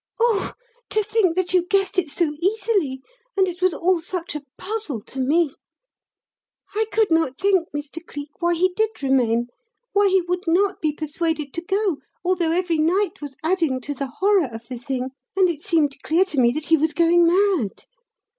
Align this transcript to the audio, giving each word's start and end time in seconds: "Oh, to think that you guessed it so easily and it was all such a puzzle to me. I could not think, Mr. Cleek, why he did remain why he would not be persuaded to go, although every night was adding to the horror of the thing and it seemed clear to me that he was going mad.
"Oh, 0.19 0.53
to 0.89 1.03
think 1.03 1.35
that 1.35 1.53
you 1.53 1.67
guessed 1.67 1.99
it 1.99 2.09
so 2.09 2.23
easily 2.41 3.03
and 3.37 3.47
it 3.47 3.61
was 3.61 3.71
all 3.71 3.99
such 3.99 4.33
a 4.33 4.41
puzzle 4.57 4.99
to 5.01 5.19
me. 5.19 5.53
I 6.73 6.87
could 6.91 7.11
not 7.11 7.37
think, 7.37 7.67
Mr. 7.71 8.03
Cleek, 8.03 8.31
why 8.39 8.55
he 8.55 8.73
did 8.73 9.03
remain 9.03 9.49
why 9.93 10.07
he 10.07 10.23
would 10.23 10.47
not 10.47 10.81
be 10.81 10.91
persuaded 10.91 11.53
to 11.53 11.61
go, 11.61 11.97
although 12.25 12.51
every 12.51 12.79
night 12.79 13.21
was 13.21 13.37
adding 13.43 13.79
to 13.81 13.93
the 13.93 14.07
horror 14.07 14.49
of 14.51 14.67
the 14.67 14.79
thing 14.79 15.09
and 15.37 15.47
it 15.47 15.61
seemed 15.61 16.01
clear 16.01 16.25
to 16.25 16.39
me 16.39 16.51
that 16.53 16.65
he 16.69 16.77
was 16.77 16.95
going 16.95 17.27
mad. 17.27 17.83